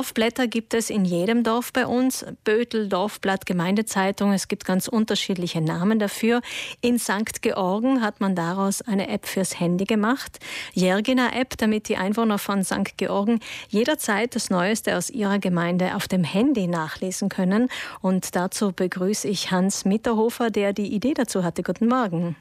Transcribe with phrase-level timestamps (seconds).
[0.00, 2.24] Dorfblätter gibt es in jedem Dorf bei uns.
[2.42, 4.32] Bötel, Dorfblatt, Gemeindezeitung.
[4.32, 6.40] Es gibt ganz unterschiedliche Namen dafür.
[6.80, 7.42] In St.
[7.42, 10.38] Georgen hat man daraus eine App fürs Handy gemacht.
[10.72, 12.96] Jergina App, damit die Einwohner von St.
[12.96, 17.68] Georgen jederzeit das Neueste aus ihrer Gemeinde auf dem Handy nachlesen können.
[18.00, 21.62] Und dazu begrüße ich Hans Mitterhofer, der die Idee dazu hatte.
[21.62, 22.36] Guten Morgen.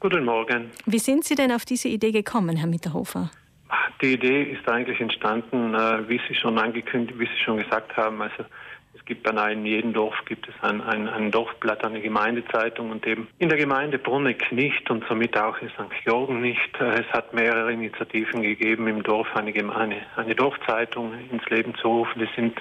[0.00, 0.72] Guten Morgen.
[0.86, 3.30] Wie sind Sie denn auf diese Idee gekommen, Herr Mitterhofer?
[4.02, 8.22] Die Idee ist eigentlich entstanden, äh, wie Sie schon angekündigt, wie Sie schon gesagt haben.
[8.22, 8.44] Also
[8.94, 13.06] es gibt an einem jeden Dorf gibt es ein, ein, ein Dorfblatt, eine Gemeindezeitung und
[13.06, 16.04] eben in der Gemeinde Bruneck nicht und somit auch in St.
[16.04, 16.80] Georgen nicht.
[16.80, 21.88] Äh, es hat mehrere Initiativen gegeben, im Dorf eine, eine, eine Dorfzeitung ins Leben zu
[21.88, 22.20] rufen.
[22.20, 22.58] Die sind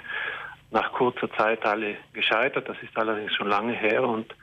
[0.72, 2.68] nach kurzer Zeit alle gescheitert.
[2.68, 4.36] Das ist allerdings schon lange her und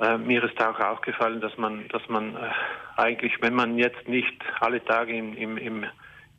[0.00, 2.50] äh, mir ist auch aufgefallen, dass man, dass man äh,
[2.96, 5.84] eigentlich, wenn man jetzt nicht alle Tage im, im, im,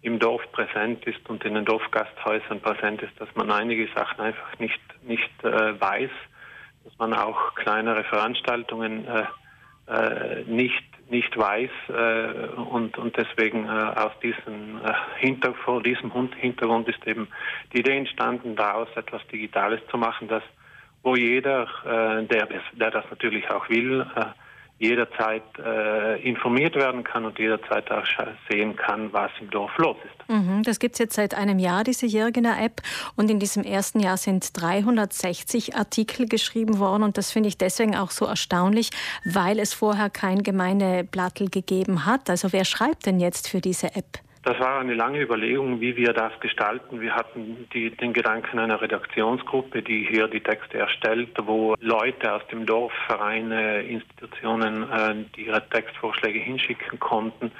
[0.01, 4.59] im Dorf präsent ist und in den Dorfgasthäusern präsent ist, dass man einige Sachen einfach
[4.59, 6.09] nicht, nicht äh, weiß,
[6.83, 9.23] dass man auch kleinere Veranstaltungen äh,
[9.87, 14.81] äh, nicht, nicht weiß äh, und, und deswegen aus diesem,
[15.17, 17.27] Hinter, vor diesem Hintergrund ist eben
[17.73, 20.43] die Idee entstanden, daraus etwas Digitales zu machen, das
[21.03, 24.25] wo jeder, äh, der, der das natürlich auch will, äh,
[24.81, 28.03] jederzeit äh, informiert werden kann und jederzeit auch
[28.49, 30.29] sehen kann, was im Dorf los ist.
[30.29, 32.81] Mhm, das gibt es jetzt seit einem Jahr, diese Jürgener-App.
[33.15, 37.03] Und in diesem ersten Jahr sind 360 Artikel geschrieben worden.
[37.03, 38.89] Und das finde ich deswegen auch so erstaunlich,
[39.23, 42.29] weil es vorher kein Gemeindeblattel gegeben hat.
[42.31, 44.19] Also wer schreibt denn jetzt für diese App?
[44.43, 46.99] Das war eine lange Überlegung, wie wir das gestalten.
[46.99, 52.41] Wir hatten die, den Gedanken einer Redaktionsgruppe, die hier die Texte erstellt, wo Leute aus
[52.47, 57.51] dem Dorf, Vereine, Institutionen, äh, ihre Textvorschläge hinschicken konnten.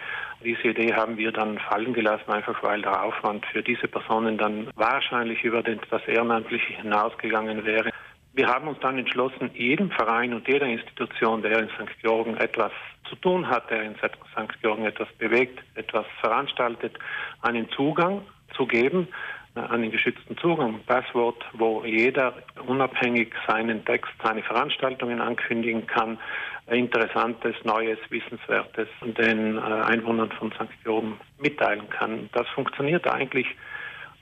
[0.43, 4.67] Diese Idee haben wir dann fallen gelassen, einfach weil der Aufwand für diese Personen dann
[4.75, 7.91] wahrscheinlich über das Ehrenamtliche hinausgegangen wäre.
[8.33, 12.01] Wir haben uns dann entschlossen, jedem Verein und jeder Institution, der in St.
[12.01, 12.71] Georgen etwas
[13.11, 14.61] zu tun hat, der in St.
[14.61, 16.97] Georgen etwas bewegt, etwas veranstaltet,
[17.41, 18.21] einen Zugang
[18.55, 19.09] zu geben,
[19.55, 22.33] äh, einen geschützten Zugang, Passwort, wo jeder
[22.65, 26.17] unabhängig seinen Text, seine Veranstaltungen ankündigen kann,
[26.67, 30.69] Interessantes, Neues, Wissenswertes den äh, Einwohnern von St.
[30.83, 32.29] Georgen mitteilen kann.
[32.31, 33.47] Das funktioniert eigentlich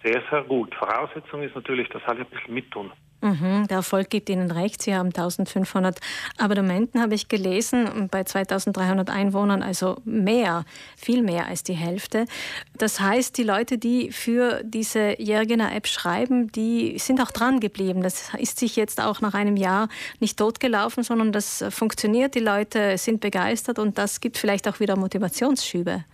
[0.04, 0.74] sehr, sehr gut.
[0.76, 2.92] Voraussetzung ist natürlich, dass alle ein bisschen mittun.
[3.22, 4.82] Mhm, der Erfolg gibt Ihnen recht.
[4.82, 6.00] Sie haben 1500
[6.38, 10.64] Abonnementen, habe ich gelesen, bei 2300 Einwohnern, also mehr,
[10.96, 12.26] viel mehr als die Hälfte.
[12.78, 18.04] Das heißt, die Leute, die für diese Jergener App schreiben, die sind auch dran geblieben.
[18.04, 19.90] Das ist sich jetzt auch nach einem Jahr
[20.22, 22.36] nicht totgelaufen, sondern das funktioniert.
[22.36, 26.06] Die Leute sind begeistert und das gibt vielleicht auch wieder Motivationsschübe.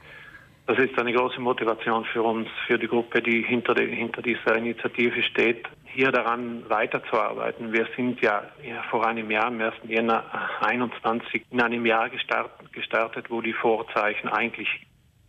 [0.68, 4.56] Das ist eine große Motivation für uns, für die Gruppe, die hinter, de, hinter dieser
[4.56, 7.72] Initiative steht, hier daran weiterzuarbeiten.
[7.72, 8.44] Wir sind ja,
[8.90, 9.74] vor einem Jahr, am 1.
[9.88, 10.24] Jänner
[10.62, 14.68] 21, in einem Jahr gestartet, gestartet wo die Vorzeichen eigentlich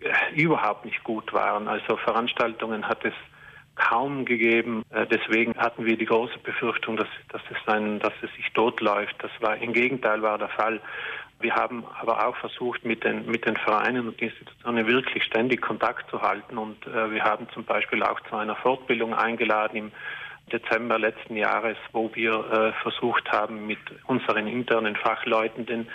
[0.01, 1.69] äh, überhaupt nicht gut waren.
[1.69, 3.15] Also Veranstaltungen hat es
[3.77, 4.85] kaum gegeben.
[4.91, 9.15] Äh, deswegen hatten wir die große Befürchtung, dass, dass, es, ein, dass es sich totläuft.
[9.21, 10.81] Das war im Gegenteil war der Fall.
[11.39, 16.11] Wir haben aber auch versucht, mit den, mit den Vereinen und Institutionen wirklich ständig Kontakt
[16.11, 16.59] zu halten.
[16.59, 19.93] Und äh, wir haben zum Beispiel auch zu einer Fortbildung eingeladen im
[20.53, 25.89] Dezember letzten Jahres, wo wir äh, versucht haben, mit unseren internen Fachleuten den,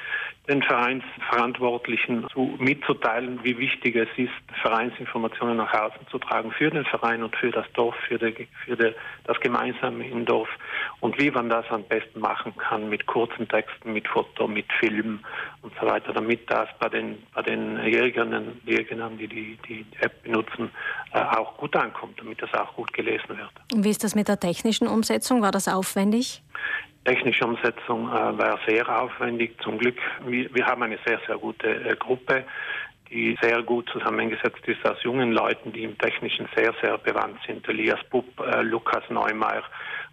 [0.49, 4.31] den Vereinsverantwortlichen zu, mitzuteilen, wie wichtig es ist,
[4.61, 8.75] Vereinsinformationen nach außen zu tragen für den Verein und für das Dorf, für, die, für
[8.75, 10.49] die, das Gemeinsame im Dorf.
[10.99, 15.19] Und wie man das am besten machen kann mit kurzen Texten, mit Foto, mit Film
[15.61, 20.23] und so weiter, damit das bei den, bei den Jägerinnen Jägern, die, die die App
[20.23, 20.71] benutzen,
[21.61, 23.51] gut ankommt, damit das auch gut gelesen wird.
[23.71, 25.43] Und wie ist das mit der technischen Umsetzung?
[25.43, 26.41] War das aufwendig?
[27.05, 29.55] Technische Umsetzung äh, war sehr aufwendig.
[29.63, 32.45] Zum Glück, wir, wir haben eine sehr, sehr gute äh, Gruppe,
[33.11, 37.67] die sehr gut zusammengesetzt ist aus jungen Leuten, die im Technischen sehr, sehr bewandt sind.
[37.67, 39.63] Elias Bub, äh, Lukas Neumeier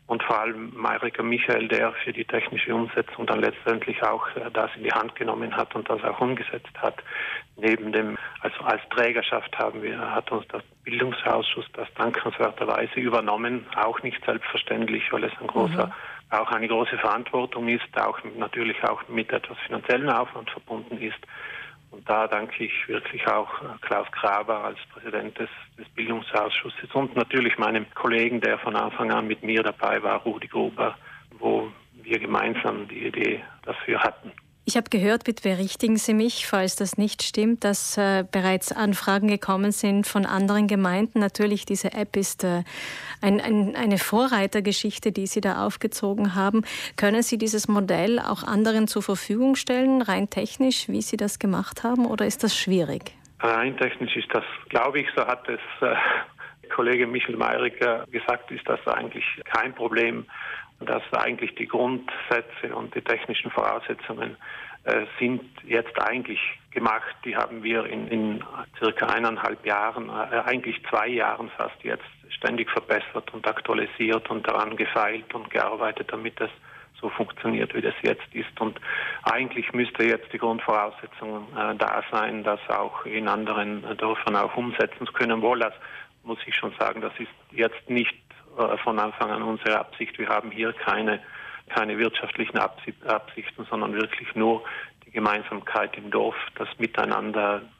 [0.07, 4.71] und vor allem Marika Michael, der für die technische Umsetzung dann letztendlich auch äh, das
[4.77, 6.97] in die Hand genommen hat und das auch umgesetzt hat.
[7.61, 14.01] Neben dem, also als Trägerschaft haben wir, hat uns das Bildungsausschuss das dankenswerterweise übernommen, auch
[14.03, 15.93] nicht selbstverständlich, weil es ein großer mhm
[16.31, 21.19] auch eine große Verantwortung ist, auch natürlich auch mit etwas finanziellen Aufwand verbunden ist.
[21.91, 27.17] Und da danke ich wirklich auch äh, Klaus Graber als Präsident des, des, Bildungsausschusses und
[27.17, 30.99] natürlich meinem Kollegen, der von Anfang an mit mir dabei war, Rudi Gruber,
[31.39, 31.73] wo
[32.03, 34.33] wir gemeinsam die Idee dafür hatten.
[34.69, 39.27] Ich habe gehört, bitte berichtigen Sie mich, falls das nicht stimmt, dass äh, bereits Anfragen
[39.27, 41.21] gekommen sind von anderen Gemeinden.
[41.21, 42.65] Natürlich, diese App ist äh,
[43.23, 46.67] ein, ein, eine Vorreitergeschichte, die Sie da aufgezogen haben.
[46.99, 51.83] Können Sie dieses Modell auch anderen zur Verfügung stellen, rein technisch, wie Sie das gemacht
[51.83, 53.13] haben, oder ist das schwierig?
[53.41, 55.95] Rein technisch ist das, glaube ich, so hat es äh,
[56.69, 60.27] Kollege Michel Meyricker gesagt, ist das eigentlich kein Problem
[60.81, 64.37] dass eigentlich die Grundsätze und die technischen Voraussetzungen
[64.85, 66.41] äh, sind jetzt eigentlich
[66.71, 67.15] gemacht.
[67.25, 68.45] Die haben wir in, in
[68.79, 74.77] circa eineinhalb Jahren, äh, eigentlich zwei Jahren fast jetzt ständig verbessert und aktualisiert und daran
[74.77, 76.51] gefeilt und gearbeitet, damit das
[77.01, 78.61] so funktioniert, wie das jetzt ist.
[78.61, 78.81] Und
[79.25, 85.07] eigentlich müsste jetzt die Grundvoraussetzung äh, da sein, das auch in anderen Dörfern auch umsetzen
[85.07, 85.43] zu können.
[85.43, 85.75] Wohl, das
[86.23, 88.17] muss ich schon sagen, das ist jetzt nicht
[88.83, 90.19] von Anfang an unsere Absicht.
[90.19, 91.21] Wir haben hier keine,
[91.69, 94.65] keine wirtschaftlichen Absichten, sondern wirklich nur
[95.07, 97.78] die Gemeinsamkeit im Dorf, das Miteinander äh,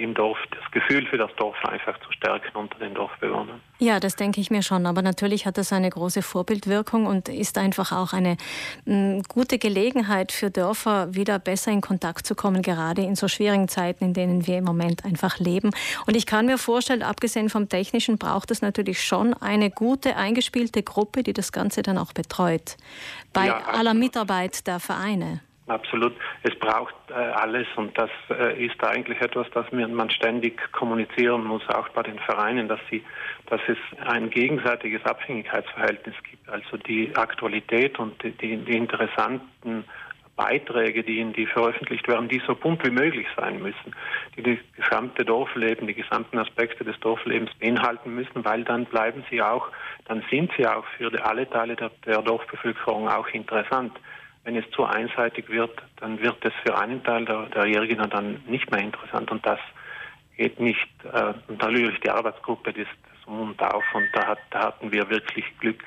[0.00, 3.60] im Dorf, das Gefühl für das Dorf einfach zu stärken unter den Dorfbewohnern.
[3.78, 4.86] Ja, das denke ich mir schon.
[4.86, 8.38] Aber natürlich hat das eine große Vorbildwirkung und ist einfach auch eine
[8.86, 13.68] m, gute Gelegenheit für Dörfer, wieder besser in Kontakt zu kommen, gerade in so schwierigen
[13.68, 15.70] Zeiten, in denen wir im Moment einfach leben.
[16.06, 20.82] Und ich kann mir vorstellen, abgesehen vom Technischen, braucht es natürlich schon eine gute, eingespielte
[20.82, 22.76] Gruppe, die das Ganze dann auch betreut.
[23.32, 25.40] Bei ja, aller Mitarbeit der Vereine.
[25.68, 26.14] Absolut.
[26.42, 31.62] Es braucht äh, alles und das äh, ist eigentlich etwas, das man ständig kommunizieren muss,
[31.68, 33.04] auch bei den Vereinen, dass sie,
[33.46, 33.76] dass es
[34.06, 36.48] ein gegenseitiges Abhängigkeitsverhältnis gibt.
[36.48, 39.84] Also die Aktualität und die, die, interessanten
[40.36, 43.94] Beiträge, die die veröffentlicht werden, die so bunt wie möglich sein müssen,
[44.36, 49.42] die das gesamte Dorfleben, die gesamten Aspekte des Dorflebens beinhalten müssen, weil dann bleiben sie
[49.42, 49.68] auch,
[50.06, 53.92] dann sind sie auch für alle Teile der, der Dorfbevölkerung auch interessant.
[54.44, 58.42] Wenn es zu einseitig wird, dann wird es für einen Teil der, der Jährigen dann
[58.46, 59.58] nicht mehr interessant und das
[60.36, 60.88] geht nicht.
[61.04, 64.90] Äh, und natürlich die Arbeitsgruppe, das, das um und auf und da, hat, da hatten
[64.90, 65.84] wir wirklich Glück,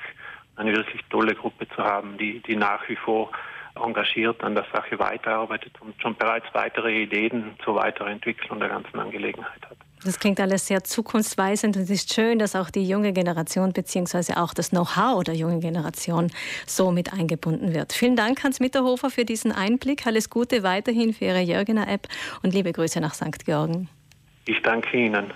[0.56, 3.30] eine wirklich tolle Gruppe zu haben, die, die nach wie vor
[3.74, 9.62] engagiert an der Sache weiterarbeitet und schon bereits weitere Ideen zur Weiterentwicklung der ganzen Angelegenheit
[9.68, 9.78] hat.
[10.04, 14.34] Das klingt alles sehr zukunftsweisend und es ist schön, dass auch die junge Generation bzw.
[14.34, 16.30] auch das Know-how der jungen Generation
[16.66, 17.92] so mit eingebunden wird.
[17.92, 20.06] Vielen Dank, Hans Mitterhofer, für diesen Einblick.
[20.06, 22.08] Alles Gute weiterhin für Ihre Jörgener-App
[22.42, 23.44] und liebe Grüße nach St.
[23.44, 23.88] Georgen.
[24.46, 25.32] Ich danke Ihnen.